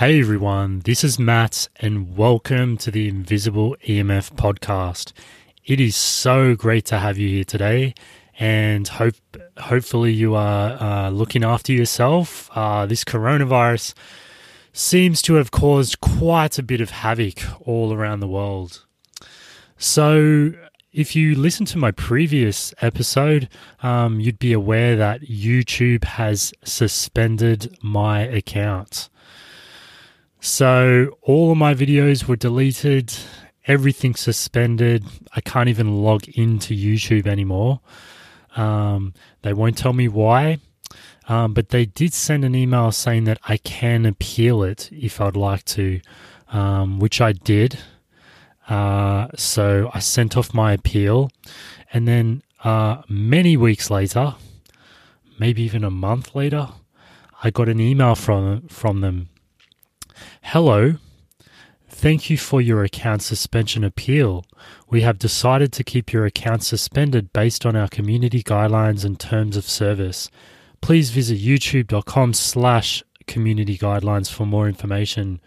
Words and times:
Hey 0.00 0.18
everyone, 0.18 0.80
this 0.86 1.04
is 1.04 1.18
Matt, 1.18 1.68
and 1.76 2.16
welcome 2.16 2.78
to 2.78 2.90
the 2.90 3.06
Invisible 3.06 3.76
EMF 3.86 4.32
podcast. 4.32 5.12
It 5.66 5.78
is 5.78 5.94
so 5.94 6.54
great 6.54 6.86
to 6.86 6.98
have 6.98 7.18
you 7.18 7.28
here 7.28 7.44
today, 7.44 7.92
and 8.38 8.88
hope 8.88 9.16
hopefully 9.58 10.10
you 10.10 10.34
are 10.34 10.82
uh, 10.82 11.10
looking 11.10 11.44
after 11.44 11.74
yourself. 11.74 12.48
Uh, 12.54 12.86
this 12.86 13.04
coronavirus 13.04 13.92
seems 14.72 15.20
to 15.20 15.34
have 15.34 15.50
caused 15.50 16.00
quite 16.00 16.58
a 16.58 16.62
bit 16.62 16.80
of 16.80 16.88
havoc 16.88 17.42
all 17.68 17.92
around 17.92 18.20
the 18.20 18.26
world. 18.26 18.86
So, 19.76 20.54
if 20.94 21.14
you 21.14 21.34
listen 21.34 21.66
to 21.66 21.76
my 21.76 21.90
previous 21.90 22.72
episode, 22.80 23.50
um, 23.82 24.18
you'd 24.18 24.38
be 24.38 24.54
aware 24.54 24.96
that 24.96 25.20
YouTube 25.20 26.04
has 26.04 26.54
suspended 26.64 27.76
my 27.82 28.22
account. 28.22 29.10
So 30.40 31.18
all 31.20 31.52
of 31.52 31.58
my 31.58 31.74
videos 31.74 32.24
were 32.24 32.36
deleted, 32.36 33.14
everything 33.66 34.14
suspended. 34.14 35.04
I 35.36 35.42
can't 35.42 35.68
even 35.68 36.02
log 36.02 36.26
into 36.28 36.74
YouTube 36.74 37.26
anymore. 37.26 37.80
Um, 38.56 39.12
they 39.42 39.52
won't 39.52 39.76
tell 39.76 39.92
me 39.92 40.08
why, 40.08 40.58
um, 41.28 41.52
but 41.52 41.68
they 41.68 41.84
did 41.84 42.14
send 42.14 42.44
an 42.44 42.54
email 42.54 42.90
saying 42.90 43.24
that 43.24 43.38
I 43.46 43.58
can 43.58 44.06
appeal 44.06 44.62
it 44.62 44.88
if 44.90 45.20
I'd 45.20 45.36
like 45.36 45.64
to, 45.66 46.00
um, 46.50 46.98
which 46.98 47.20
I 47.20 47.32
did. 47.32 47.78
Uh, 48.68 49.28
so 49.36 49.90
I 49.92 49.98
sent 49.98 50.38
off 50.38 50.54
my 50.54 50.72
appeal, 50.72 51.30
and 51.92 52.08
then 52.08 52.42
uh, 52.64 53.02
many 53.08 53.58
weeks 53.58 53.90
later, 53.90 54.36
maybe 55.38 55.62
even 55.62 55.84
a 55.84 55.90
month 55.90 56.34
later, 56.34 56.68
I 57.42 57.50
got 57.50 57.68
an 57.68 57.80
email 57.80 58.14
from 58.14 58.68
from 58.68 59.00
them 59.00 59.28
Hello. 60.42 60.94
Thank 61.88 62.30
you 62.30 62.38
for 62.38 62.60
your 62.60 62.82
account 62.82 63.22
suspension 63.22 63.84
appeal. 63.84 64.44
We 64.88 65.02
have 65.02 65.18
decided 65.18 65.72
to 65.74 65.84
keep 65.84 66.12
your 66.12 66.24
account 66.24 66.62
suspended 66.62 67.32
based 67.32 67.66
on 67.66 67.76
our 67.76 67.88
community 67.88 68.42
guidelines 68.42 69.04
and 69.04 69.20
terms 69.20 69.56
of 69.56 69.68
service. 69.68 70.30
Please 70.80 71.10
visit 71.10 71.38
youtube.com 71.38 72.32
slash 72.32 73.02
community 73.26 73.76
guidelines 73.76 74.32
for 74.32 74.46
more 74.46 74.66
information. 74.66 75.40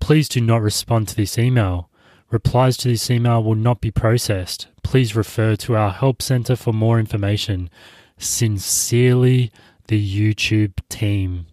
Please 0.00 0.28
do 0.28 0.40
not 0.40 0.62
respond 0.62 1.08
to 1.08 1.16
this 1.16 1.38
email. 1.38 1.90
Replies 2.30 2.76
to 2.78 2.88
this 2.88 3.10
email 3.10 3.42
will 3.42 3.56
not 3.56 3.80
be 3.80 3.90
processed. 3.90 4.68
Please 4.84 5.16
refer 5.16 5.56
to 5.56 5.76
our 5.76 5.90
help 5.90 6.22
center 6.22 6.54
for 6.54 6.72
more 6.72 7.00
information. 7.00 7.68
Sincerely, 8.16 9.50
the 9.88 10.00
YouTube 10.00 10.74
team. 10.88 11.46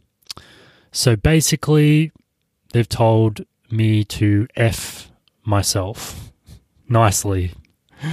So 0.92 1.16
basically, 1.16 2.12
they've 2.72 2.90
told 2.90 3.46
me 3.70 4.04
to 4.04 4.48
F 4.56 5.12
myself 5.44 6.32
nicely. 6.88 7.54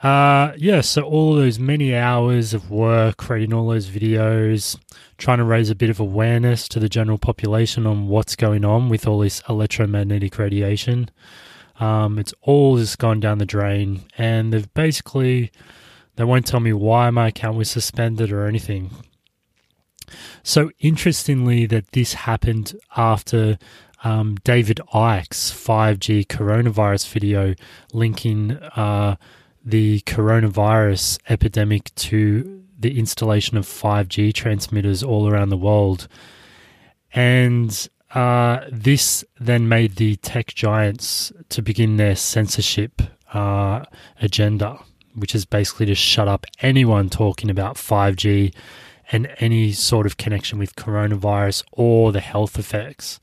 Uh, 0.00 0.52
yeah, 0.56 0.80
so 0.80 1.02
all 1.02 1.34
those 1.34 1.58
many 1.58 1.92
hours 1.92 2.54
of 2.54 2.70
work 2.70 3.16
creating 3.16 3.52
all 3.52 3.68
those 3.68 3.88
videos, 3.90 4.78
trying 5.16 5.38
to 5.38 5.44
raise 5.44 5.70
a 5.70 5.74
bit 5.74 5.90
of 5.90 5.98
awareness 5.98 6.68
to 6.68 6.78
the 6.78 6.88
general 6.88 7.18
population 7.18 7.84
on 7.84 8.06
what's 8.06 8.36
going 8.36 8.64
on 8.64 8.88
with 8.88 9.08
all 9.08 9.18
this 9.18 9.42
electromagnetic 9.48 10.38
radiation. 10.38 11.10
Um, 11.80 12.16
it's 12.16 12.32
all 12.42 12.76
just 12.76 12.98
gone 12.98 13.18
down 13.18 13.38
the 13.38 13.44
drain, 13.44 14.02
and 14.16 14.52
they've 14.52 14.72
basically 14.72 15.50
they 16.14 16.24
won't 16.24 16.46
tell 16.46 16.60
me 16.60 16.72
why 16.72 17.10
my 17.10 17.28
account 17.28 17.56
was 17.56 17.68
suspended 17.68 18.30
or 18.30 18.46
anything. 18.46 18.90
So 20.42 20.70
interestingly, 20.78 21.66
that 21.66 21.92
this 21.92 22.14
happened 22.14 22.74
after 22.96 23.58
um, 24.04 24.36
David 24.44 24.80
Icke's 24.94 25.50
5G 25.50 26.26
coronavirus 26.26 27.08
video 27.08 27.54
linking 27.92 28.52
uh, 28.52 29.16
the 29.64 30.00
coronavirus 30.00 31.18
epidemic 31.28 31.94
to 31.96 32.62
the 32.78 32.98
installation 32.98 33.56
of 33.56 33.66
5G 33.66 34.32
transmitters 34.32 35.02
all 35.02 35.28
around 35.28 35.48
the 35.48 35.56
world. 35.56 36.06
And 37.12 37.88
uh, 38.14 38.60
this 38.70 39.24
then 39.38 39.68
made 39.68 39.96
the 39.96 40.16
tech 40.16 40.54
giants 40.54 41.32
to 41.48 41.60
begin 41.60 41.96
their 41.96 42.16
censorship 42.16 43.02
uh, 43.34 43.84
agenda, 44.20 44.78
which 45.14 45.34
is 45.34 45.44
basically 45.44 45.86
to 45.86 45.94
shut 45.94 46.28
up 46.28 46.46
anyone 46.60 47.10
talking 47.10 47.50
about 47.50 47.76
5G 47.76 48.54
and 49.10 49.34
any 49.38 49.72
sort 49.72 50.06
of 50.06 50.16
connection 50.16 50.58
with 50.58 50.76
coronavirus 50.76 51.64
or 51.72 52.12
the 52.12 52.20
health 52.20 52.58
effects. 52.58 53.20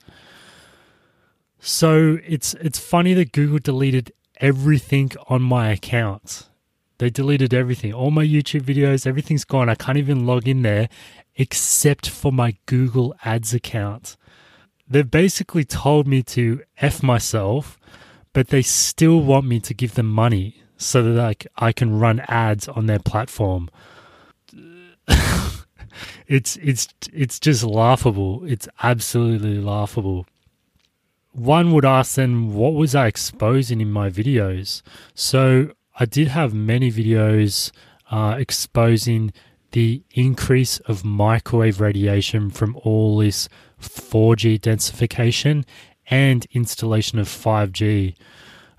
So 1.60 2.20
it's 2.26 2.54
it's 2.56 2.80
funny 2.80 3.14
that 3.16 3.32
Google 3.32 3.60
deleted 3.60 4.12
everything 4.38 5.12
on 5.28 5.42
my 5.42 5.70
account. 5.70 6.50
They 6.98 7.10
deleted 7.10 7.54
everything. 7.54 7.94
All 7.94 8.12
my 8.12 8.26
YouTube 8.26 8.62
videos, 8.62 9.06
everything's 9.06 9.46
gone. 9.46 9.68
I 9.70 9.76
can't 9.76 9.98
even 9.98 10.26
log 10.26 10.48
in 10.48 10.62
there 10.62 10.88
except 11.36 12.10
for 12.10 12.32
my 12.32 12.56
Google 12.66 13.16
Ads 13.26 13.54
account. 13.54 14.16
They've 14.88 15.10
basically 15.10 15.66
told 15.66 16.08
me 16.08 16.24
to 16.24 16.62
F 16.78 17.04
myself, 17.04 17.78
but 18.32 18.50
they 18.50 18.62
still 18.62 19.20
want 19.20 19.46
me 19.46 19.60
to 19.62 19.74
give 19.74 19.96
them 19.96 20.10
money 20.10 20.64
so 20.78 21.02
that 21.02 21.50
I, 21.58 21.68
I 21.68 21.72
can 21.72 21.98
run 22.00 22.20
ads 22.28 22.68
on 22.68 22.86
their 22.86 23.00
platform. 23.00 23.70
it's 26.28 26.58
it's 26.58 26.88
it's 27.14 27.40
just 27.40 27.64
laughable. 27.64 28.44
It's 28.46 28.68
absolutely 28.84 29.60
laughable. 29.60 30.26
One 31.32 31.74
would 31.74 31.84
ask 31.84 32.16
then, 32.16 32.54
what 32.54 32.74
was 32.74 32.96
I 32.96 33.08
exposing 33.08 33.82
in 33.82 33.92
my 33.92 34.10
videos? 34.10 34.82
So 35.14 35.72
I 36.00 36.06
did 36.06 36.30
have 36.30 36.54
many 36.54 36.90
videos 36.90 37.72
uh, 38.10 38.36
exposing 38.38 39.34
the 39.72 40.02
increase 40.12 40.80
of 40.82 41.04
microwave 41.04 41.82
radiation 41.82 42.50
from 42.50 42.78
all 42.84 43.18
this 43.18 43.50
4G 43.82 44.60
densification 44.62 45.66
and 46.10 46.48
installation 46.54 47.20
of 47.20 47.28
5G. 47.28 48.16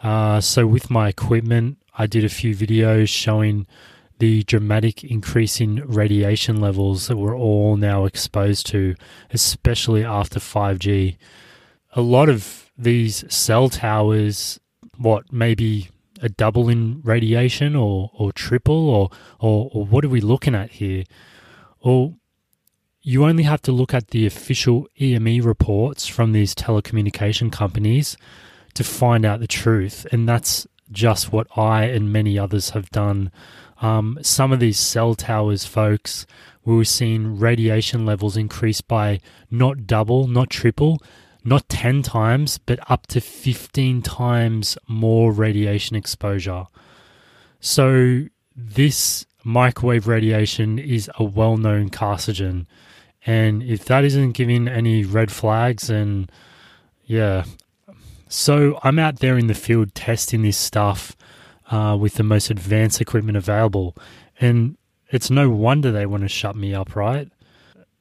Uh, 0.03 0.41
so 0.41 0.67
with 0.67 0.91
my 0.91 1.09
equipment, 1.09 1.79
I 1.99 2.07
did 2.07 2.25
a 2.25 2.31
few 2.31 2.55
videos 2.55 3.09
showing 3.09 3.67
the 4.19 4.43
dramatic 4.45 5.05
increase 5.05 5.61
in 5.61 5.87
radiation 5.87 6.61
levels 6.61 7.09
that 7.09 7.17
we're 7.17 7.37
all 7.37 7.77
now 7.77 8.05
exposed 8.05 8.67
to, 8.67 8.95
especially 9.31 10.05
after 10.05 10.41
5G. 10.41 11.17
A 11.93 12.01
lot 12.01 12.29
of 12.29 12.71
these 12.79 13.25
cell 13.33 13.69
towers, 13.69 14.59
what, 14.97 15.33
maybe 15.33 15.91
a 16.23 16.29
double 16.29 16.69
in 16.69 17.03
radiation 17.03 17.77
or, 17.77 18.11
or 18.15 18.33
triple, 18.33 18.89
or, 18.89 19.11
or, 19.39 19.71
or 19.73 19.85
what 19.85 20.05
are 20.05 20.09
we 20.09 20.21
looking 20.21 20.55
at 20.55 20.71
here? 20.73 21.05
Well, 21.85 22.15
you 23.03 23.25
only 23.25 23.45
have 23.45 23.63
to 23.63 23.73
look 23.73 23.95
at 23.95 24.09
the 24.09 24.27
official 24.27 24.89
EME 25.01 25.43
reports 25.43 26.07
from 26.07 26.33
these 26.33 26.55
telecommunication 26.55 27.53
companies 27.53 28.17
to 28.75 28.83
find 28.83 29.25
out 29.25 29.41
the 29.41 29.47
truth. 29.47 30.07
And 30.11 30.29
that's 30.29 30.67
just 30.91 31.33
what 31.33 31.47
I 31.57 31.85
and 31.85 32.13
many 32.13 32.39
others 32.39 32.71
have 32.71 32.91
done 32.91 33.31
um, 33.81 34.19
some 34.23 34.53
of 34.53 34.61
these 34.61 34.79
cell 34.79 35.15
towers, 35.15 35.65
folks, 35.65 36.27
we 36.65 36.75
were 36.75 36.85
seeing 36.85 37.39
radiation 37.39 38.05
levels 38.05 38.37
increase 38.37 38.81
by 38.81 39.21
not 39.51 39.87
double, 39.87 40.27
not 40.27 40.51
triple, 40.51 41.01
not 41.45 41.69
10 41.69 42.03
times, 42.03 42.59
but 42.59 42.81
up 42.91 43.07
to 43.09 43.21
15 43.21 44.03
times 44.03 44.77
more 44.89 45.31
radiation 45.31 45.95
exposure. 45.97 46.67
So, 47.61 48.25
this 48.57 49.27
microwave 49.45 50.09
radiation 50.09 50.79
is 50.79 51.11
a 51.19 51.25
well 51.25 51.57
known 51.57 51.91
carcinogen. 51.91 52.67
And 53.25 53.63
if 53.63 53.85
that 53.85 54.05
isn't 54.05 54.33
giving 54.33 54.67
any 54.67 55.05
red 55.05 55.31
flags, 55.31 55.89
and 55.89 56.31
yeah. 57.05 57.45
So, 58.29 58.81
I'm 58.83 58.99
out 58.99 59.21
there 59.21 59.39
in 59.39 59.47
the 59.47 59.55
field 59.55 59.95
testing 59.95 60.43
this 60.43 60.57
stuff 60.57 61.17
uh, 61.71 61.97
with 61.99 62.15
the 62.15 62.23
most 62.23 62.51
advanced 62.51 63.01
equipment 63.01 63.37
available. 63.37 63.97
And 64.41 64.77
it's 65.11 65.31
no 65.31 65.51
wonder 65.51 65.93
they 65.93 66.07
want 66.07 66.23
to 66.23 66.29
shut 66.29 66.57
me 66.57 66.75
up, 66.75 66.97
right? 66.97 67.29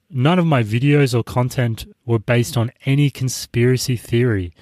None 0.09 0.39
of 0.39 0.45
my 0.45 0.63
videos 0.63 1.17
or 1.17 1.23
content 1.23 1.85
were 2.05 2.19
based 2.19 2.57
on 2.57 2.71
any 2.85 3.09
conspiracy 3.09 3.97
theory. 3.97 4.53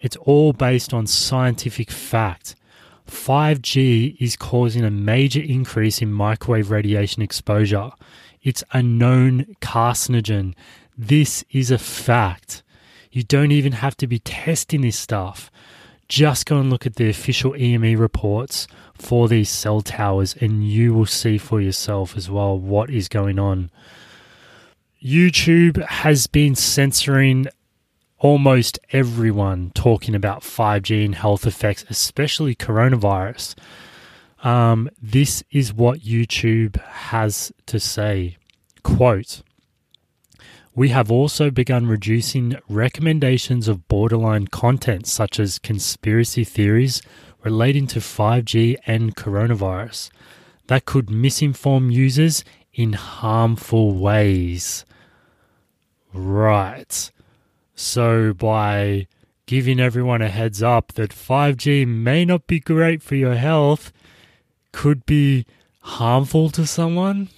It's 0.00 0.16
all 0.16 0.52
based 0.52 0.92
on 0.92 1.06
scientific 1.06 1.90
fact. 1.90 2.54
5G 3.08 4.16
is 4.20 4.36
causing 4.36 4.84
a 4.84 4.90
major 4.90 5.40
increase 5.40 6.02
in 6.02 6.12
microwave 6.12 6.70
radiation 6.70 7.22
exposure. 7.22 7.90
It's 8.42 8.62
a 8.72 8.82
known 8.82 9.56
carcinogen. 9.60 10.54
This 10.96 11.44
is 11.50 11.70
a 11.70 11.78
fact. 11.78 12.62
You 13.10 13.22
don't 13.22 13.52
even 13.52 13.72
have 13.72 13.96
to 13.98 14.06
be 14.06 14.18
testing 14.18 14.82
this 14.82 14.98
stuff. 14.98 15.50
Just 16.08 16.46
go 16.46 16.58
and 16.58 16.70
look 16.70 16.86
at 16.86 16.96
the 16.96 17.10
official 17.10 17.54
EME 17.54 17.98
reports 17.98 18.66
for 18.94 19.28
these 19.28 19.50
cell 19.50 19.82
towers, 19.82 20.34
and 20.40 20.66
you 20.66 20.94
will 20.94 21.06
see 21.06 21.36
for 21.36 21.60
yourself 21.60 22.16
as 22.16 22.30
well 22.30 22.58
what 22.58 22.90
is 22.90 23.08
going 23.08 23.38
on. 23.38 23.70
YouTube 25.02 25.84
has 25.84 26.26
been 26.26 26.54
censoring 26.54 27.46
almost 28.18 28.78
everyone 28.90 29.70
talking 29.74 30.14
about 30.14 30.40
5G 30.42 31.04
and 31.04 31.14
health 31.14 31.46
effects, 31.46 31.84
especially 31.88 32.54
coronavirus. 32.54 33.54
Um, 34.42 34.88
this 35.00 35.42
is 35.50 35.72
what 35.72 36.00
YouTube 36.00 36.80
has 36.82 37.52
to 37.66 37.78
say. 37.78 38.36
Quote 38.82 39.42
We 40.78 40.90
have 40.90 41.10
also 41.10 41.50
begun 41.50 41.88
reducing 41.88 42.56
recommendations 42.68 43.66
of 43.66 43.88
borderline 43.88 44.46
content 44.46 45.08
such 45.08 45.40
as 45.40 45.58
conspiracy 45.58 46.44
theories 46.44 47.02
relating 47.42 47.88
to 47.88 47.98
5G 47.98 48.76
and 48.86 49.16
coronavirus 49.16 50.10
that 50.68 50.84
could 50.84 51.06
misinform 51.06 51.92
users 51.92 52.44
in 52.72 52.92
harmful 52.92 53.90
ways. 53.90 54.84
Right. 56.12 57.10
So, 57.74 58.32
by 58.32 59.08
giving 59.46 59.80
everyone 59.80 60.22
a 60.22 60.28
heads 60.28 60.62
up 60.62 60.92
that 60.92 61.10
5G 61.10 61.88
may 61.88 62.24
not 62.24 62.46
be 62.46 62.60
great 62.60 63.02
for 63.02 63.16
your 63.16 63.34
health, 63.34 63.92
could 64.70 65.04
be 65.06 65.44
harmful 65.80 66.50
to 66.50 66.64
someone. 66.64 67.30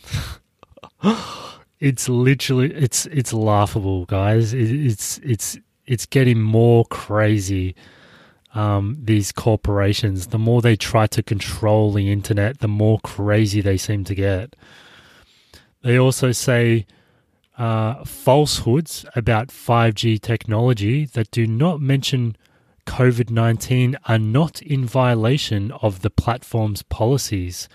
it's 1.81 2.09
literally 2.09 2.73
it's 2.75 3.07
it's 3.07 3.33
laughable, 3.33 4.05
guys. 4.05 4.53
It, 4.53 4.71
it's 4.71 5.19
it's 5.19 5.59
it's 5.87 6.07
getting 6.07 6.41
more 6.41 6.85
crazy. 6.87 7.75
Um, 8.53 8.99
these 9.01 9.31
corporations, 9.31 10.29
the 10.29 10.39
more 10.39 10.61
they 10.61 10.75
try 10.75 11.07
to 11.07 11.23
control 11.23 11.93
the 11.93 12.11
internet, 12.11 12.59
the 12.59 12.67
more 12.67 12.99
crazy 13.05 13.61
they 13.61 13.77
seem 13.77 14.03
to 14.05 14.15
get. 14.15 14.57
They 15.83 15.97
also 15.97 16.33
say 16.33 16.85
uh, 17.57 18.05
falsehoods 18.05 19.07
about 19.15 19.49
5G 19.49 20.21
technology 20.21 21.05
that 21.05 21.31
do 21.31 21.47
not 21.47 21.81
mention 21.81 22.37
COVID 22.87 23.31
19 23.31 23.97
are 24.09 24.19
not 24.19 24.61
in 24.63 24.85
violation 24.85 25.71
of 25.81 26.01
the 26.01 26.11
platform's 26.11 26.83
policies, 26.83 27.69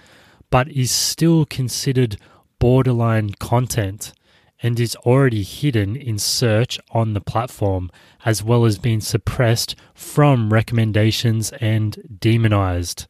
but 0.50 0.68
is 0.68 0.92
still 0.92 1.46
considered 1.46 2.18
borderline 2.66 3.30
content 3.30 4.12
and 4.64 4.80
is 4.80 4.96
already 5.06 5.44
hidden 5.44 5.96
in 5.96 6.18
search 6.18 6.80
on 6.90 7.14
the 7.14 7.22
platform, 7.22 7.92
as 8.26 8.42
well 8.42 8.66
as 8.66 8.80
being 8.80 9.00
suppressed 9.00 9.76
from 9.94 10.52
recommendations 10.52 11.52
and 11.62 12.18
demonized. 12.20 13.06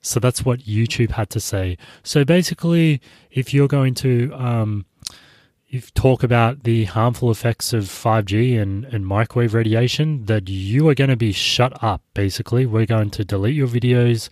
So 0.00 0.20
that's 0.20 0.44
what 0.44 0.60
YouTube 0.60 1.10
had 1.10 1.28
to 1.30 1.40
say. 1.40 1.76
So 2.04 2.24
basically, 2.24 3.00
if 3.32 3.52
you're 3.52 3.66
going 3.66 3.94
to 3.94 4.32
um, 4.34 4.86
if 5.68 5.92
talk 5.94 6.22
about 6.22 6.62
the 6.62 6.84
harmful 6.84 7.32
effects 7.32 7.72
of 7.72 7.86
5G 7.86 8.62
and, 8.62 8.84
and 8.84 9.04
microwave 9.04 9.54
radiation, 9.54 10.26
that 10.26 10.48
you 10.48 10.88
are 10.88 10.94
going 10.94 11.10
to 11.10 11.16
be 11.16 11.32
shut 11.32 11.82
up, 11.82 12.00
basically. 12.14 12.64
We're 12.66 12.86
going 12.86 13.10
to 13.10 13.24
delete 13.24 13.56
your 13.56 13.66
videos. 13.66 14.28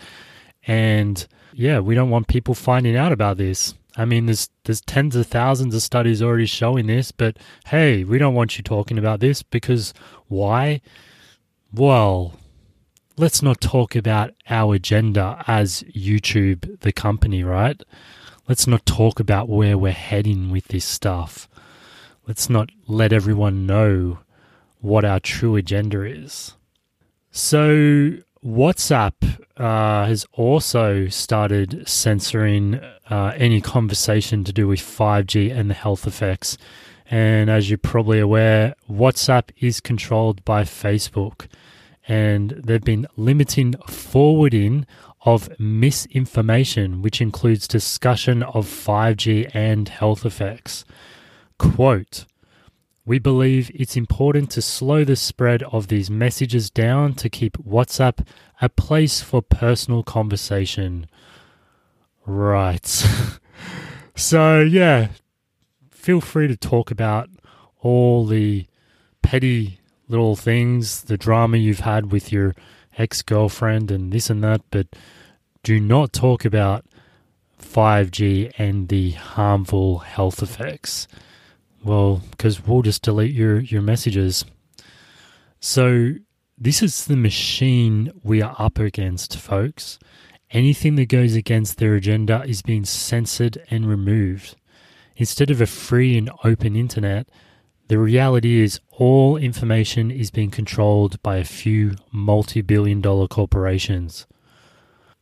And 0.69 1.26
yeah, 1.53 1.81
we 1.81 1.97
don't 1.97 2.11
want 2.11 2.29
people 2.29 2.55
finding 2.55 2.94
out 2.94 3.11
about 3.11 3.37
this. 3.37 3.75
I 4.00 4.06
mean, 4.06 4.25
there's 4.25 4.49
there's 4.64 4.81
tens 4.81 5.14
of 5.14 5.26
thousands 5.26 5.75
of 5.75 5.82
studies 5.82 6.23
already 6.23 6.47
showing 6.47 6.87
this, 6.87 7.12
but 7.12 7.37
hey, 7.67 8.02
we 8.02 8.17
don't 8.17 8.32
want 8.32 8.56
you 8.56 8.64
talking 8.64 8.97
about 8.97 9.20
this 9.20 9.43
because 9.43 9.93
why? 10.26 10.81
Well, 11.70 12.32
let's 13.19 13.43
not 13.43 13.61
talk 13.61 13.94
about 13.94 14.32
our 14.49 14.76
agenda 14.76 15.44
as 15.47 15.82
YouTube, 15.94 16.81
the 16.81 16.93
company, 16.93 17.44
right? 17.44 17.79
Let's 18.49 18.67
not 18.67 18.87
talk 18.87 19.20
about 19.20 19.50
where 19.50 19.76
we're 19.76 19.93
heading 19.93 20.50
with 20.50 20.69
this 20.69 20.87
stuff. 20.87 21.47
Let's 22.26 22.49
not 22.49 22.70
let 22.87 23.12
everyone 23.12 23.67
know 23.67 24.20
what 24.81 25.05
our 25.05 25.20
true 25.20 25.56
agenda 25.56 26.05
is. 26.05 26.55
So, 27.32 28.12
WhatsApp 28.43 29.12
uh, 29.58 30.06
has 30.06 30.25
also 30.32 31.08
started 31.08 31.87
censoring 31.87 32.81
uh, 33.11 33.33
any 33.37 33.61
conversation 33.61 34.45
to 34.45 34.53
do 34.53 34.69
with 34.69 34.81
5G 34.81 35.55
and 35.55 35.69
the 35.69 35.75
health 35.75 36.07
effects. 36.07 36.57
And 37.11 37.51
as 37.51 37.69
you're 37.69 37.79
probably 37.79 38.21
aware, 38.21 38.75
WhatsApp 38.89 39.51
is 39.59 39.81
controlled 39.81 40.45
by 40.45 40.62
Facebook 40.62 41.49
and 42.07 42.51
they've 42.51 42.85
been 42.85 43.07
limiting 43.17 43.75
forwarding 43.89 44.87
of 45.23 45.51
misinformation, 45.59 47.03
which 47.03 47.21
includes 47.21 47.69
discussion 47.69 48.43
of 48.43 48.67
5G 48.67 49.51
and 49.53 49.89
health 49.89 50.25
effects. 50.25 50.85
Quote, 51.59 52.25
we 53.05 53.19
believe 53.19 53.71
it's 53.75 53.97
important 53.97 54.51
to 54.53 54.62
slow 54.62 55.05
the 55.05 55.17
spread 55.17 55.62
of 55.65 55.89
these 55.89 56.11
messages 56.11 56.71
down 56.71 57.15
to 57.15 57.29
keep 57.29 57.59
WhatsApp 57.59 58.25
a 58.62 58.69
place 58.69 59.21
for 59.21 59.43
personal 59.43 60.03
conversation. 60.03 61.07
Right. 62.31 62.87
so, 64.15 64.61
yeah, 64.61 65.09
feel 65.91 66.21
free 66.21 66.47
to 66.47 66.56
talk 66.56 66.93
about 66.93 67.29
all 67.81 68.25
the 68.25 68.67
petty 69.21 69.81
little 70.06 70.37
things, 70.37 71.03
the 71.03 71.19
drama 71.19 71.56
you've 71.56 71.81
had 71.81 72.12
with 72.12 72.31
your 72.31 72.55
ex 72.97 73.23
girlfriend 73.23 73.91
and 73.91 74.12
this 74.12 74.31
and 74.31 74.44
that, 74.44 74.62
but 74.71 74.87
do 75.65 75.81
not 75.81 76.12
talk 76.12 76.44
about 76.44 76.85
5G 77.61 78.53
and 78.56 78.88
the 78.88 79.11
harmful 79.11 79.99
health 79.99 80.41
effects. 80.41 81.09
Well, 81.83 82.23
because 82.31 82.65
we'll 82.65 82.83
just 82.83 83.03
delete 83.03 83.35
your, 83.35 83.59
your 83.59 83.83
messages. 83.83 84.44
So, 85.59 86.12
this 86.56 86.81
is 86.81 87.06
the 87.06 87.17
machine 87.17 88.12
we 88.23 88.41
are 88.41 88.55
up 88.56 88.79
against, 88.79 89.37
folks. 89.37 89.99
Anything 90.52 90.97
that 90.97 91.06
goes 91.06 91.37
against 91.37 91.79
their 91.79 91.94
agenda 91.94 92.43
is 92.44 92.62
being 92.62 92.85
censored 92.85 93.62
and 93.70 93.88
removed. 93.88 94.56
Instead 95.17 95.50
of 95.50 95.61
a 95.61 95.67
free 95.67 96.19
and 96.19 96.31
open 96.43 96.75
internet, 96.75 97.29
the 97.87 97.99
reality 97.99 98.61
is, 98.61 98.81
all 98.91 99.37
information 99.37 100.11
is 100.11 100.31
being 100.31 100.50
controlled 100.50 101.23
by 101.23 101.37
a 101.37 101.44
few 101.44 101.97
multi 102.12 102.62
billion 102.62 103.00
dollar 103.00 103.29
corporations. 103.29 104.26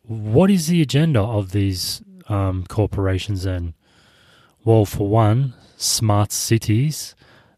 What 0.03 0.51
is 0.51 0.67
the 0.69 0.81
agenda 0.81 1.21
of 1.21 1.53
these 1.53 2.03
um, 2.29 2.65
corporations 2.67 3.43
then? 3.43 3.75
Well, 4.65 4.85
for 4.85 5.09
one, 5.09 5.55
smart 5.77 6.33
cities. 6.33 7.15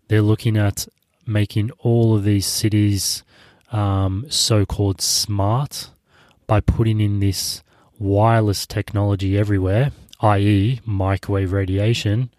They're 0.08 0.22
looking 0.22 0.56
at 0.56 0.88
making 1.26 1.70
all 1.78 2.16
of 2.16 2.24
these 2.24 2.46
cities 2.46 3.22
um, 3.70 4.26
so 4.28 4.66
called 4.66 5.00
smart 5.00 5.90
by 6.50 6.58
putting 6.58 7.00
in 7.00 7.20
this 7.20 7.62
wireless 7.98 8.66
technology 8.66 9.38
everywhere, 9.38 9.92
i.e., 10.20 10.80
microwave 10.84 11.52
radiation 11.52 12.30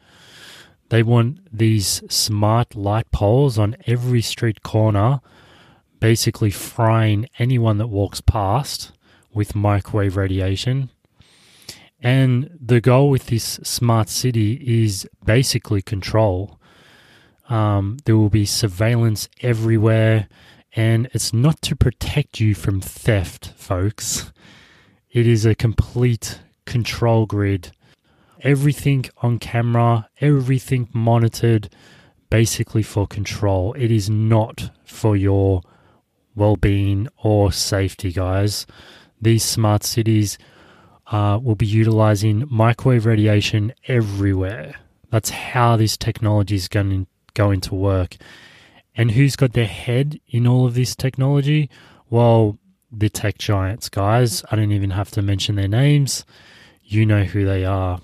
they 0.91 1.03
want 1.03 1.39
these 1.58 2.03
smart 2.13 2.75
light 2.75 3.10
poles 3.12 3.58
on 3.58 3.77
every 3.88 4.22
street 4.22 4.62
corner, 4.62 5.22
basically 6.01 6.51
frying 6.51 7.27
anyone 7.39 7.77
that 7.77 7.88
walks 7.88 8.20
past 8.20 8.91
with 9.34 9.56
microwave 9.56 10.18
radiation. 10.18 10.89
And 12.01 12.58
the 12.60 12.82
goal 12.82 13.10
with 13.10 13.27
this 13.27 13.62
smart 13.63 14.10
city 14.10 14.56
is 14.84 15.08
basically 15.24 15.82
control. 15.82 16.60
Um, 17.48 17.96
there 18.03 18.18
will 18.18 18.30
be 18.30 18.46
surveillance 18.46 19.30
everywhere, 19.39 20.27
and 20.75 21.09
it's 21.13 21.33
not 21.33 21.61
to 21.63 21.75
protect 21.75 22.39
you 22.39 22.55
from 22.55 22.81
theft, 22.81 23.53
folks. 23.55 24.31
It 25.09 25.27
is 25.27 25.45
a 25.45 25.55
complete 25.55 26.39
control 26.65 27.25
grid 27.25 27.71
everything 28.43 29.05
on 29.17 29.39
camera, 29.39 30.07
everything 30.19 30.89
monitored, 30.93 31.69
basically 32.29 32.83
for 32.83 33.07
control. 33.07 33.73
It 33.73 33.91
is 33.91 34.09
not 34.09 34.71
for 34.85 35.15
your 35.15 35.61
well 36.35 36.55
being 36.55 37.07
or 37.17 37.51
safety, 37.51 38.11
guys. 38.11 38.65
These 39.21 39.43
smart 39.43 39.83
cities 39.83 40.37
uh, 41.07 41.39
will 41.41 41.55
be 41.55 41.65
utilizing 41.65 42.45
microwave 42.49 43.05
radiation 43.05 43.73
everywhere. 43.87 44.75
That's 45.09 45.29
how 45.29 45.75
this 45.75 45.97
technology 45.97 46.55
is 46.55 46.67
going, 46.67 47.07
going 47.33 47.61
to 47.61 47.75
work. 47.75 48.15
And 48.95 49.12
who's 49.12 49.36
got 49.36 49.53
their 49.53 49.67
head 49.67 50.19
in 50.27 50.45
all 50.45 50.65
of 50.65 50.74
this 50.74 50.95
technology? 50.95 51.69
Well, 52.10 52.57
the 52.91 53.10
tech 53.10 53.38
giants, 53.38 53.89
guys. 53.89 54.43
I 54.51 54.55
don't 54.55 54.71
even 54.71 54.91
have 54.91 55.12
to 55.12 55.21
mention 55.21 55.55
their 55.55 55.67
names. 55.67 56.25
You 56.83 57.05
know 57.05 57.24
who 57.24 57.45
they 57.45 57.63
are. 57.63 58.01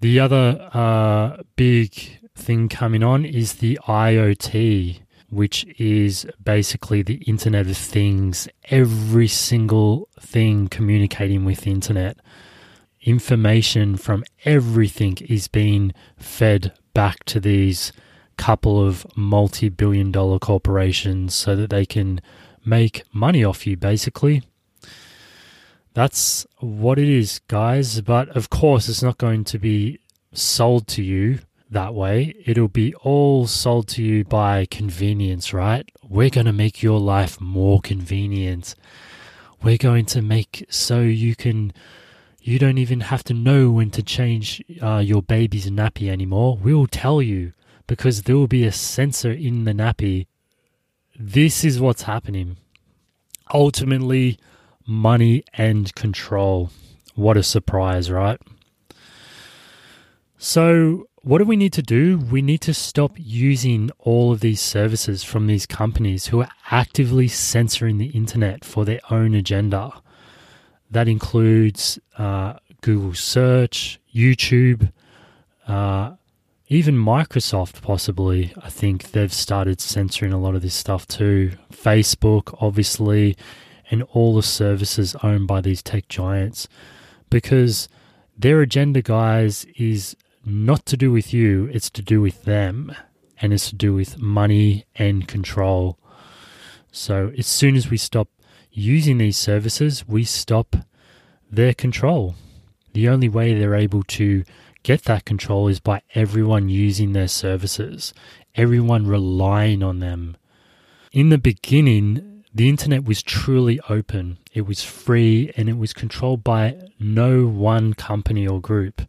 The 0.00 0.20
other 0.20 0.68
uh, 0.72 1.42
big 1.56 2.20
thing 2.34 2.68
coming 2.68 3.02
on 3.02 3.24
is 3.24 3.54
the 3.54 3.78
IoT, 3.86 5.00
which 5.30 5.64
is 5.78 6.26
basically 6.42 7.02
the 7.02 7.22
Internet 7.26 7.66
of 7.66 7.76
Things, 7.76 8.48
every 8.64 9.28
single 9.28 10.08
thing 10.20 10.68
communicating 10.68 11.44
with 11.44 11.62
the 11.62 11.70
Internet. 11.70 12.18
Information 13.00 13.96
from 13.96 14.22
everything 14.44 15.18
is 15.28 15.48
being 15.48 15.92
fed 16.16 16.72
back 16.94 17.24
to 17.24 17.40
these 17.40 17.92
couple 18.32 18.84
of 18.84 19.06
multi 19.16 19.68
billion 19.68 20.10
dollar 20.10 20.38
corporations 20.38 21.34
so 21.34 21.56
that 21.56 21.70
they 21.70 21.86
can 21.86 22.20
make 22.64 23.02
money 23.12 23.44
off 23.44 23.66
you, 23.66 23.76
basically. 23.76 24.42
That's 25.94 26.46
what 26.58 26.98
it 26.98 27.08
is, 27.08 27.40
guys. 27.48 28.00
But 28.00 28.28
of 28.30 28.50
course, 28.50 28.88
it's 28.88 29.02
not 29.02 29.18
going 29.18 29.44
to 29.44 29.58
be 29.58 30.00
sold 30.32 30.86
to 30.88 31.02
you 31.02 31.40
that 31.70 31.94
way. 31.94 32.34
It'll 32.46 32.68
be 32.68 32.94
all 32.96 33.46
sold 33.46 33.88
to 33.88 34.02
you 34.02 34.24
by 34.24 34.66
convenience, 34.66 35.52
right? 35.52 35.90
We're 36.06 36.30
going 36.30 36.46
to 36.46 36.52
make 36.52 36.82
your 36.82 37.00
life 37.00 37.40
more 37.40 37.80
convenient. 37.80 38.74
We're 39.62 39.78
going 39.78 40.06
to 40.06 40.22
make 40.22 40.66
so 40.68 41.00
you 41.00 41.34
can 41.36 41.72
you 42.40 42.58
don't 42.58 42.78
even 42.78 43.00
have 43.00 43.22
to 43.24 43.34
know 43.34 43.70
when 43.70 43.90
to 43.90 44.02
change 44.02 44.62
uh, 44.82 44.98
your 44.98 45.22
baby's 45.22 45.70
nappy 45.70 46.10
anymore. 46.10 46.58
We'll 46.60 46.88
tell 46.88 47.22
you 47.22 47.52
because 47.86 48.22
there 48.22 48.36
will 48.36 48.48
be 48.48 48.64
a 48.64 48.72
sensor 48.72 49.32
in 49.32 49.64
the 49.64 49.72
nappy. 49.72 50.26
This 51.18 51.64
is 51.64 51.80
what's 51.80 52.02
happening. 52.02 52.56
Ultimately, 53.52 54.38
money 54.86 55.44
and 55.54 55.94
control. 55.94 56.70
What 57.14 57.36
a 57.36 57.42
surprise, 57.42 58.10
right? 58.10 58.40
So, 60.38 61.06
what 61.20 61.38
do 61.38 61.44
we 61.44 61.56
need 61.56 61.72
to 61.74 61.82
do? 61.82 62.18
We 62.18 62.42
need 62.42 62.60
to 62.62 62.74
stop 62.74 63.12
using 63.16 63.90
all 64.00 64.32
of 64.32 64.40
these 64.40 64.60
services 64.60 65.22
from 65.22 65.46
these 65.46 65.66
companies 65.66 66.26
who 66.26 66.40
are 66.40 66.50
actively 66.70 67.28
censoring 67.28 67.98
the 67.98 68.06
internet 68.06 68.64
for 68.64 68.84
their 68.84 69.00
own 69.10 69.34
agenda. 69.34 69.92
That 70.90 71.06
includes 71.06 71.98
uh, 72.18 72.54
Google 72.80 73.14
Search, 73.14 74.00
YouTube, 74.12 74.92
uh, 75.68 76.14
even 76.72 76.94
Microsoft, 76.96 77.82
possibly. 77.82 78.52
I 78.62 78.70
think 78.70 79.10
they've 79.10 79.32
started 79.32 79.80
censoring 79.80 80.32
a 80.32 80.38
lot 80.38 80.54
of 80.54 80.62
this 80.62 80.74
stuff 80.74 81.06
too. 81.06 81.52
Facebook, 81.70 82.56
obviously, 82.60 83.36
and 83.90 84.02
all 84.14 84.34
the 84.34 84.42
services 84.42 85.14
owned 85.22 85.46
by 85.46 85.60
these 85.60 85.82
tech 85.82 86.08
giants 86.08 86.68
because 87.28 87.88
their 88.38 88.62
agenda, 88.62 89.02
guys, 89.02 89.66
is 89.76 90.16
not 90.46 90.86
to 90.86 90.96
do 90.96 91.12
with 91.12 91.34
you, 91.34 91.68
it's 91.72 91.90
to 91.90 92.02
do 92.02 92.20
with 92.22 92.44
them 92.44 92.94
and 93.40 93.52
it's 93.52 93.68
to 93.68 93.76
do 93.76 93.92
with 93.92 94.18
money 94.18 94.86
and 94.94 95.28
control. 95.28 95.98
So, 96.90 97.32
as 97.36 97.46
soon 97.46 97.76
as 97.76 97.90
we 97.90 97.98
stop 97.98 98.28
using 98.70 99.18
these 99.18 99.36
services, 99.36 100.08
we 100.08 100.24
stop 100.24 100.76
their 101.50 101.74
control. 101.74 102.34
The 102.94 103.08
only 103.08 103.28
way 103.28 103.52
they're 103.52 103.74
able 103.74 104.04
to 104.04 104.44
get 104.82 105.04
that 105.04 105.24
control 105.24 105.68
is 105.68 105.80
by 105.80 106.02
everyone 106.14 106.68
using 106.68 107.12
their 107.12 107.28
services, 107.28 108.12
everyone 108.54 109.06
relying 109.06 109.82
on 109.82 110.00
them. 110.00 110.36
In 111.12 111.28
the 111.28 111.38
beginning, 111.38 112.44
the 112.54 112.68
internet 112.68 113.04
was 113.04 113.22
truly 113.22 113.80
open, 113.88 114.38
it 114.52 114.66
was 114.66 114.82
free, 114.82 115.52
and 115.56 115.68
it 115.68 115.78
was 115.78 115.92
controlled 115.92 116.44
by 116.44 116.76
no 116.98 117.46
one 117.46 117.94
company 117.94 118.46
or 118.46 118.60
group. 118.60 119.02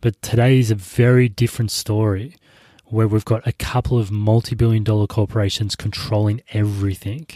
But 0.00 0.20
today 0.22 0.58
is 0.58 0.70
a 0.70 0.74
very 0.74 1.28
different 1.28 1.70
story 1.70 2.36
where 2.86 3.08
we've 3.08 3.24
got 3.24 3.46
a 3.46 3.52
couple 3.52 3.98
of 3.98 4.10
multi 4.10 4.54
billion 4.54 4.84
dollar 4.84 5.06
corporations 5.06 5.76
controlling 5.76 6.40
everything. 6.52 7.26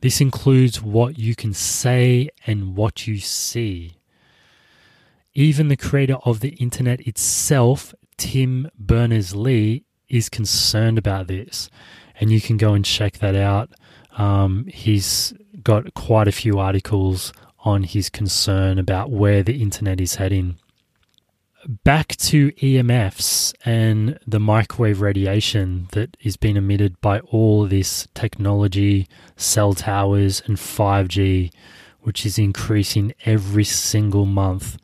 This 0.00 0.20
includes 0.20 0.82
what 0.82 1.18
you 1.18 1.34
can 1.34 1.54
say 1.54 2.30
and 2.46 2.76
what 2.76 3.06
you 3.06 3.18
see. 3.18 3.95
Even 5.36 5.68
the 5.68 5.76
creator 5.76 6.16
of 6.24 6.40
the 6.40 6.54
internet 6.54 7.06
itself, 7.06 7.94
Tim 8.16 8.70
Berners 8.78 9.36
Lee, 9.36 9.84
is 10.08 10.30
concerned 10.30 10.96
about 10.96 11.26
this. 11.26 11.68
And 12.18 12.32
you 12.32 12.40
can 12.40 12.56
go 12.56 12.72
and 12.72 12.82
check 12.82 13.18
that 13.18 13.34
out. 13.34 13.70
Um, 14.16 14.64
he's 14.66 15.34
got 15.62 15.92
quite 15.92 16.26
a 16.26 16.32
few 16.32 16.58
articles 16.58 17.34
on 17.66 17.82
his 17.82 18.08
concern 18.08 18.78
about 18.78 19.10
where 19.10 19.42
the 19.42 19.60
internet 19.60 20.00
is 20.00 20.14
heading 20.14 20.56
back 21.84 22.16
to 22.16 22.52
EMFs 22.52 23.52
and 23.64 24.18
the 24.26 24.40
microwave 24.40 25.00
radiation 25.00 25.88
that 25.92 26.16
is 26.20 26.36
being 26.36 26.56
emitted 26.56 26.98
by 27.00 27.18
all 27.20 27.66
this 27.66 28.06
technology, 28.14 29.06
cell 29.36 29.74
towers, 29.74 30.42
and 30.46 30.56
5G, 30.56 31.52
which 32.00 32.24
is 32.24 32.38
increasing 32.38 33.12
every 33.24 33.64
single 33.64 34.26
month. 34.26 34.78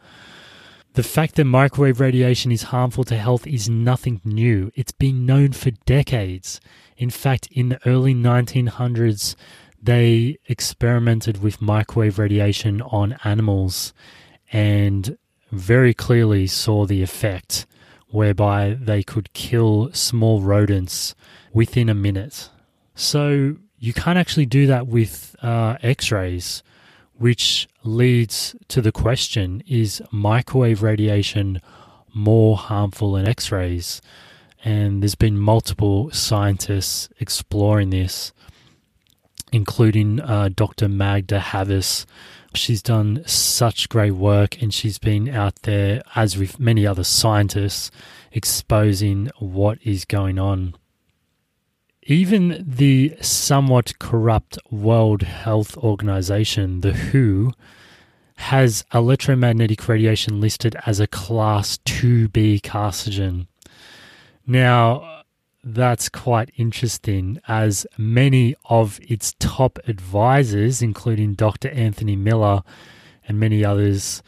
The 0.95 1.03
fact 1.03 1.37
that 1.37 1.45
microwave 1.45 2.01
radiation 2.01 2.53
is 2.53 2.65
harmful 2.65 3.05
to 3.05 3.17
health 3.17 3.47
is 3.47 3.67
nothing 3.67 4.21
new. 4.25 4.71
It's 4.75 4.93
been 4.93 5.25
known 5.25 5.53
for 5.53 5.71
decades. 5.87 6.61
In 6.99 7.09
fact, 7.09 7.49
in 7.51 7.71
the 7.71 7.81
early 7.87 8.15
1900s, 8.15 9.35
they 9.83 10.37
experimented 10.47 11.43
with 11.43 11.63
microwave 11.63 12.19
radiation 12.19 12.83
on 12.83 13.17
animals 13.25 13.95
and 14.53 15.17
very 15.51 15.95
clearly 15.95 16.47
saw 16.47 16.85
the 16.85 17.03
effect 17.03 17.65
whereby 18.11 18.77
they 18.79 19.03
could 19.03 19.33
kill 19.33 19.91
small 19.95 20.43
rodents 20.43 21.15
within 21.55 21.89
a 21.89 21.95
minute. 21.95 22.51
So 22.95 23.57
you 23.79 23.95
can't 23.95 24.19
actually 24.19 24.47
do 24.47 24.67
that 24.67 24.87
with 24.87 25.35
uh, 25.43 25.79
x 25.83 26.13
rays, 26.13 26.63
which 27.23 27.69
leads 27.85 28.57
to 28.67 28.83
the 28.83 28.93
question 28.93 29.63
is 29.67 30.03
microwave 30.11 30.83
radiation 30.83 31.61
more 32.13 32.57
harmful 32.57 33.13
than 33.13 33.27
x 33.27 33.53
rays? 33.53 34.03
And 34.65 35.03
there's 35.03 35.15
been 35.15 35.39
multiple 35.39 36.11
scientists 36.11 37.09
exploring 37.19 37.91
this, 37.91 38.33
including 39.53 40.21
uh, 40.21 40.51
Dr. 40.55 40.89
Magda 40.89 41.39
Havas, 41.41 42.07
She's 42.55 42.83
done 42.83 43.23
such 43.27 43.89
great 43.89 44.13
work 44.13 44.61
and 44.61 44.75
she's 44.75 44.99
been 44.99 45.29
out 45.29 45.63
there, 45.63 46.03
as 46.15 46.37
with 46.37 46.61
many 46.61 46.87
other 46.87 47.05
scientists, 47.05 47.91
exposing 48.31 49.31
what 49.39 49.79
is 49.83 50.05
going 50.05 50.39
on. 50.39 50.75
Even 52.05 52.65
the 52.67 53.17
somewhat 53.21 53.99
corrupt 54.01 54.59
World 54.71 55.23
Health 55.23 55.77
Organization, 55.77 56.81
the 56.81 56.93
WHO, 56.93 57.53
has 58.37 58.85
electromagnetic 58.93 59.87
radiation 59.87 60.41
listed 60.41 60.75
as 60.85 60.99
a 60.99 61.07
class 61.07 61.79
2B 61.85 62.61
carcinogen. 62.63 63.47
Now, 64.45 65.23
that's 65.63 66.09
quite 66.09 66.51
interesting, 66.57 67.41
as 67.47 67.87
many 67.97 68.57
of 68.65 68.99
its 69.03 69.35
top 69.39 69.79
advisors, 69.87 70.83
including 70.83 71.35
Dr. 71.35 71.69
Anthony 71.69 72.17
Miller 72.17 72.65
and 73.29 73.39
many 73.39 73.65
others, 73.65 74.25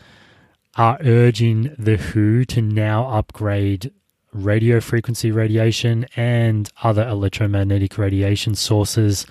are 0.77 0.99
urging 1.01 1.75
the 1.77 1.97
WHO 1.97 2.45
to 2.45 2.63
now 2.63 3.09
upgrade 3.09 3.91
radio 4.35 4.81
frequency 4.81 5.31
radiation 5.31 6.07
and 6.17 6.69
other 6.83 7.09
electromagnetic 7.09 7.97
radiation 7.97 8.55
sources 8.55 9.27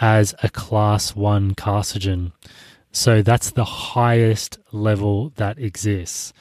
as 0.00 0.34
a 0.42 0.50
class 0.50 1.14
1 1.14 1.54
carcinogen. 1.54 2.32
So 2.90 3.22
that's 3.22 3.52
the 3.52 3.64
highest 3.64 4.58
level 4.72 5.32
that 5.36 5.58
exists. 5.58 6.32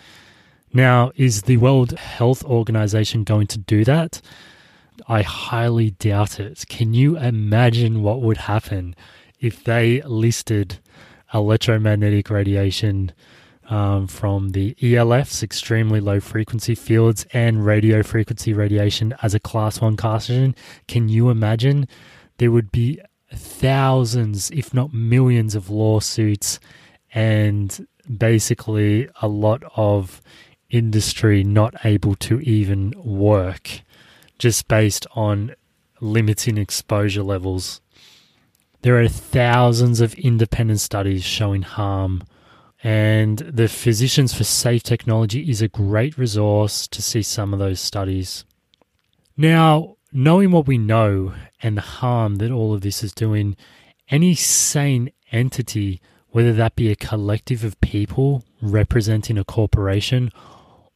Now, 0.73 1.11
is 1.15 1.43
the 1.43 1.57
World 1.57 1.91
Health 1.91 2.43
Organization 2.43 3.23
going 3.23 3.47
to 3.47 3.59
do 3.59 3.85
that? 3.85 4.21
I 5.07 5.21
highly 5.21 5.91
doubt 5.91 6.39
it. 6.39 6.65
Can 6.67 6.93
you 6.93 7.17
imagine 7.17 8.01
what 8.01 8.21
would 8.21 8.37
happen 8.37 8.95
if 9.39 9.63
they 9.63 10.01
listed 10.01 10.79
electromagnetic 11.33 12.29
radiation 12.29 13.11
um, 13.69 14.07
from 14.07 14.49
the 14.49 14.75
ELFs, 14.75 15.43
extremely 15.43 15.99
low 15.99 16.19
frequency 16.19 16.75
fields, 16.75 17.25
and 17.33 17.65
radio 17.65 18.03
frequency 18.03 18.53
radiation 18.53 19.13
as 19.21 19.33
a 19.33 19.39
class 19.39 19.81
one 19.81 19.97
carcinogen? 19.97 20.55
Can 20.87 21.09
you 21.09 21.29
imagine? 21.29 21.87
There 22.37 22.51
would 22.51 22.71
be 22.71 22.99
thousands, 23.33 24.51
if 24.51 24.73
not 24.73 24.93
millions, 24.93 25.55
of 25.55 25.69
lawsuits 25.69 26.59
and 27.13 27.87
basically 28.17 29.07
a 29.21 29.27
lot 29.27 29.63
of 29.75 30.21
industry 30.69 31.43
not 31.43 31.85
able 31.85 32.15
to 32.15 32.39
even 32.41 32.93
work 32.97 33.81
just 34.39 34.67
based 34.67 35.05
on 35.15 35.55
limiting 36.01 36.57
exposure 36.57 37.23
levels. 37.23 37.79
There 38.81 38.99
are 38.99 39.07
thousands 39.07 40.01
of 40.01 40.13
independent 40.15 40.81
studies 40.81 41.23
showing 41.23 41.61
harm, 41.61 42.23
and 42.83 43.37
the 43.39 43.69
Physicians 43.69 44.33
for 44.33 44.43
Safe 44.43 44.83
Technology 44.83 45.49
is 45.49 45.61
a 45.61 45.69
great 45.69 46.17
resource 46.17 46.85
to 46.89 47.01
see 47.01 47.21
some 47.21 47.53
of 47.53 47.59
those 47.59 47.79
studies. 47.79 48.43
Now, 49.37 49.95
knowing 50.11 50.51
what 50.51 50.67
we 50.67 50.77
know 50.77 51.33
and 51.61 51.77
the 51.77 51.81
harm 51.81 52.35
that 52.35 52.51
all 52.51 52.73
of 52.73 52.81
this 52.81 53.01
is 53.01 53.13
doing, 53.13 53.55
any 54.09 54.35
sane 54.35 55.11
entity, 55.31 56.01
whether 56.31 56.51
that 56.51 56.75
be 56.75 56.91
a 56.91 56.95
collective 56.97 57.63
of 57.63 57.79
people 57.79 58.43
representing 58.61 59.37
a 59.37 59.45
corporation 59.45 60.29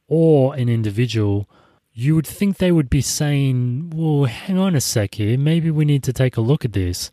or 0.10 0.56
an 0.56 0.68
individual, 0.68 1.50
you 1.94 2.16
would 2.16 2.28
think 2.28 2.58
they 2.58 2.72
would 2.72 2.90
be 2.90 3.02
saying, 3.02 3.92
well, 3.96 4.26
hang 4.26 4.58
on 4.58 4.76
a 4.76 4.82
sec 4.82 5.16
here, 5.16 5.38
maybe 5.38 5.72
we 5.72 5.86
need 5.86 6.04
to 6.04 6.14
take 6.14 6.36
a 6.36 6.42
look 6.42 6.66
at 6.66 6.74
this. 6.74 7.12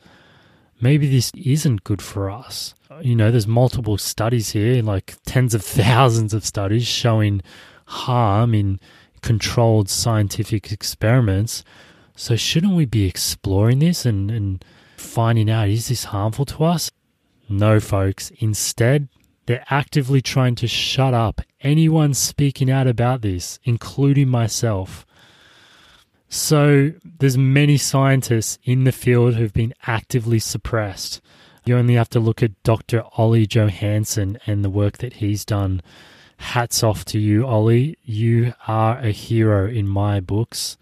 Maybe 0.81 1.09
this 1.09 1.31
isn't 1.37 1.85
good 1.85 2.03
for 2.03 2.29
us. 2.29 2.75
You 3.03 3.17
know, 3.17 3.31
there's 3.31 3.47
multiple 3.47 3.99
studies 3.99 4.51
here, 4.51 4.83
like 4.83 5.17
tens 5.27 5.55
of 5.55 5.65
thousands 5.65 6.35
of 6.35 6.45
studies 6.45 6.87
showing 6.87 7.43
harm 7.87 8.55
in 8.55 8.81
controlled 9.23 9.89
scientific 9.89 10.71
experiments. 10.71 11.65
So, 12.17 12.37
shouldn't 12.37 12.75
we 12.75 12.85
be 12.85 13.07
exploring 13.07 13.81
this 13.81 14.07
and, 14.07 14.31
and 14.31 14.65
finding 14.97 15.51
out 15.51 15.69
is 15.69 15.89
this 15.89 16.05
harmful 16.05 16.45
to 16.47 16.65
us? 16.65 16.91
No, 17.49 17.81
folks. 17.81 18.31
Instead, 18.39 19.09
they're 19.47 19.65
actively 19.69 20.23
trying 20.23 20.55
to 20.57 20.69
shut 20.69 21.13
up 21.13 21.41
anyone 21.61 22.15
speaking 22.15 22.71
out 22.71 22.87
about 22.87 23.23
this, 23.23 23.59
including 23.65 24.29
myself. 24.29 25.05
So, 26.29 26.93
there's 27.19 27.39
many 27.39 27.77
scientists 27.77 28.59
in 28.65 28.85
the 28.85 28.93
field 28.93 29.35
who've 29.35 29.53
been 29.53 29.75
actively 29.87 30.39
suppressed. 30.39 31.21
You 31.67 31.79
only 31.79 31.95
have 31.95 32.11
to 32.11 32.21
look 32.21 32.43
at 32.43 32.63
Dr. 32.63 33.03
Ollie 33.17 33.47
Johansson 33.47 34.39
and 34.47 34.63
the 34.63 34.71
work 34.71 34.99
that 34.99 35.15
he's 35.15 35.47
done. 35.47 35.81
Hats 36.37 36.83
off 36.83 37.07
to 37.07 37.19
you, 37.19 37.47
Ollie. 37.47 37.97
You 38.03 38.53
are 38.69 38.99
a 38.99 39.11
hero 39.13 39.67
in 39.67 39.89
my 39.89 40.21
books. 40.21 40.77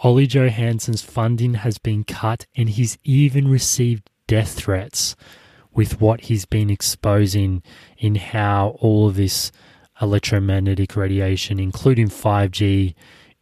Ollie 0.00 0.26
Johansson's 0.26 1.02
funding 1.02 1.54
has 1.54 1.76
been 1.76 2.04
cut, 2.04 2.46
and 2.56 2.70
he's 2.70 2.96
even 3.04 3.48
received 3.48 4.08
death 4.26 4.54
threats 4.54 5.14
with 5.72 6.00
what 6.00 6.22
he's 6.22 6.46
been 6.46 6.70
exposing 6.70 7.62
in 7.98 8.14
how 8.14 8.78
all 8.80 9.08
of 9.08 9.16
this 9.16 9.52
electromagnetic 10.00 10.96
radiation, 10.96 11.60
including 11.60 12.08
5G, 12.08 12.94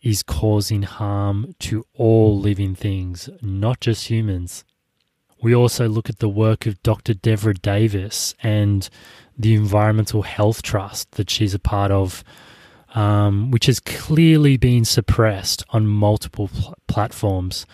is 0.03 0.23
causing 0.25 0.83
harm 0.83 1.55
to 1.61 1.85
all 1.95 2.39
living 2.39 2.75
things, 2.75 3.29
not 3.41 3.81
just 3.81 4.09
humans. 4.09 4.65
We 5.43 5.55
also 5.55 5.89
look 5.89 6.09
at 6.09 6.19
the 6.19 6.29
work 6.29 6.67
of 6.67 6.83
Dr. 6.83 7.15
Devra 7.15 7.61
Davis 7.61 8.35
and 8.43 8.89
the 9.39 9.55
Environmental 9.55 10.23
Health 10.23 10.63
Trust 10.63 11.13
that 11.13 11.31
she's 11.31 11.55
a 11.55 11.59
part 11.59 11.91
of, 11.91 12.25
um, 12.95 13.51
which 13.51 13.67
has 13.67 13.79
clearly 13.81 14.57
been 14.57 14.85
suppressed 14.85 15.63
on 15.71 15.87
multiple 15.87 16.49
pl- 16.49 16.75
platforms. 16.89 17.67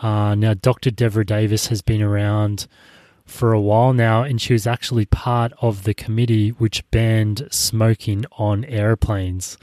Uh, 0.00 0.34
now, 0.34 0.54
Dr. 0.54 0.90
Devra 0.90 1.24
Davis 1.24 1.66
has 1.68 1.82
been 1.82 2.02
around 2.02 2.66
for 3.26 3.52
a 3.52 3.60
while 3.60 3.92
now, 3.92 4.22
and 4.22 4.40
she 4.40 4.52
was 4.52 4.66
actually 4.66 5.04
part 5.06 5.52
of 5.60 5.82
the 5.82 5.94
committee 5.94 6.50
which 6.50 6.88
banned 6.90 7.48
smoking 7.50 8.24
on 8.32 8.64
airplanes. 8.64 9.58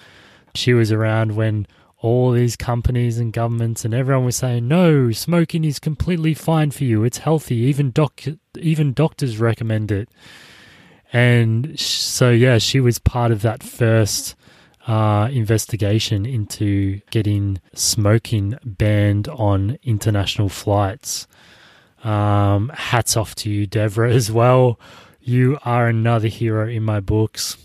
She 0.53 0.73
was 0.73 0.91
around 0.91 1.35
when 1.35 1.65
all 2.03 2.31
these 2.31 2.57
companies 2.57 3.17
and 3.17 3.31
governments 3.31 3.86
and 3.86 3.93
everyone 3.93 4.25
was 4.25 4.36
saying, 4.36 4.67
no, 4.67 5.10
smoking 5.13 5.63
is 5.63 5.79
completely 5.79 6.33
fine 6.33 6.69
for 6.69 6.83
you. 6.83 7.05
It's 7.05 7.19
healthy. 7.19 7.55
Even 7.55 7.91
doc, 7.91 8.22
even 8.60 8.91
doctors 8.91 9.39
recommend 9.39 9.89
it. 9.89 10.10
And 11.13 11.79
so, 11.79 12.29
yeah, 12.29 12.57
she 12.57 12.81
was 12.81 13.00
part 13.00 13.31
of 13.31 13.41
that 13.43 13.63
first 13.63 14.36
uh, 14.86 15.29
investigation 15.31 16.25
into 16.25 17.00
getting 17.10 17.62
smoking 17.74 18.57
banned 18.65 19.29
on 19.29 19.77
international 19.81 20.50
flights. 20.50 21.25
Um, 22.03 22.67
hats 22.75 23.15
off 23.15 23.33
to 23.36 23.50
you, 23.50 23.65
Devra, 23.65 24.13
as 24.13 24.29
well. 24.29 24.77
You 25.22 25.57
are 25.63 25.88
another 25.88 26.27
hero 26.27 26.67
in 26.67 26.83
my 26.83 27.00
books. 27.00 27.55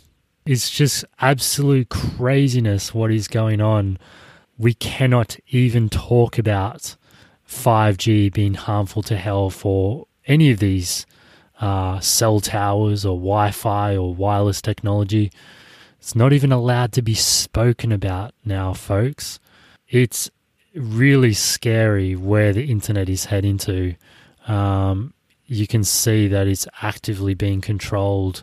It's 0.47 0.71
just 0.71 1.05
absolute 1.19 1.89
craziness 1.89 2.95
what 2.95 3.11
is 3.11 3.27
going 3.27 3.61
on. 3.61 3.99
We 4.59 4.75
cannot 4.75 5.39
even 5.49 5.89
talk 5.89 6.39
about 6.39 6.97
5G 7.49 8.33
being 8.33 8.55
harmful 8.55 9.03
to 9.05 9.17
health 9.17 9.65
or 9.65 10.07
any 10.27 10.51
of 10.51 10.59
these 10.59 11.07
uh, 11.61 12.01
cell 12.01 12.41
towers 12.41 13.05
or 13.07 13.17
Wi 13.17 13.51
Fi 13.51 13.97
or 13.97 14.15
wireless 14.15 14.61
technology. 14.61 15.31
It's 15.99 16.15
not 16.15 16.33
even 16.33 16.53
allowed 16.53 16.93
to 16.93 17.03
be 17.03 17.15
spoken 17.15 17.93
about 17.93 18.35
now, 18.45 18.73
folks. 18.75 19.39
It's 19.89 20.31
really 20.75 21.33
scary 21.33 22.15
where 22.15 22.53
the 22.53 22.71
internet 22.71 23.09
is 23.09 23.27
heading 23.27 23.59
to 23.59 23.95
um, 24.49 25.13
you 25.47 25.67
can 25.67 25.85
see 25.85 26.29
that 26.29 26.47
it's 26.47 26.67
actively 26.83 27.35
being 27.35 27.61
controlled. 27.61 28.43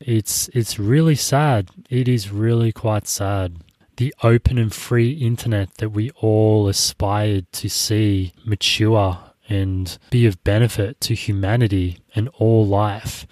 It's 0.00 0.48
it's 0.48 0.78
really 0.78 1.14
sad. 1.14 1.70
It 1.88 2.08
is 2.08 2.30
really 2.30 2.72
quite 2.72 3.06
sad. 3.06 3.63
The 3.96 4.14
open 4.22 4.58
and 4.58 4.74
free 4.74 5.12
internet 5.12 5.74
that 5.74 5.90
we 5.90 6.10
all 6.16 6.68
aspired 6.68 7.50
to 7.52 7.68
see 7.68 8.32
mature 8.44 9.18
and 9.48 9.96
be 10.10 10.26
of 10.26 10.42
benefit 10.42 11.00
to 11.02 11.14
humanity 11.14 11.98
and 12.14 12.28
all 12.30 12.66
life 12.66 13.26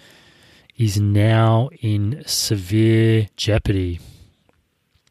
is 0.77 0.99
now 0.99 1.69
in 1.81 2.23
severe 2.25 3.27
jeopardy. 3.35 3.99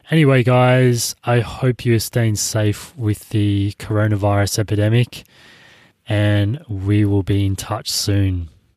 Anyway, 0.09 0.43
guys, 0.43 1.15
I 1.23 1.39
hope 1.39 1.85
you're 1.85 1.99
staying 1.99 2.35
safe 2.35 2.95
with 2.97 3.29
the 3.29 3.73
coronavirus 3.79 4.59
epidemic 4.59 5.23
and 6.07 6.63
we 6.67 7.05
will 7.05 7.23
be 7.23 7.45
in 7.45 7.55
touch 7.55 7.89
soon. 7.89 8.49